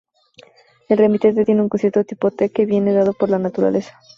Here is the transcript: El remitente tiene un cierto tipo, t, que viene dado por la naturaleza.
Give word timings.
El 0.89 0.97
remitente 0.97 1.45
tiene 1.45 1.61
un 1.61 1.69
cierto 1.77 2.03
tipo, 2.03 2.31
t, 2.31 2.49
que 2.49 2.65
viene 2.65 2.91
dado 2.91 3.13
por 3.13 3.29
la 3.29 3.37
naturaleza. 3.37 3.93